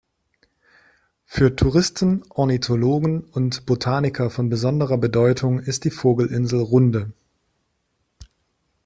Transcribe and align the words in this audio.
Für 1.27 1.55
Touristen, 1.55 2.23
Ornithologen 2.31 3.23
und 3.23 3.67
Botaniker 3.67 4.31
von 4.31 4.49
besonderer 4.49 4.97
Bedeutung 4.97 5.59
ist 5.59 5.83
die 5.83 5.91
Vogelinsel 5.91 6.59
Runde. 6.61 7.11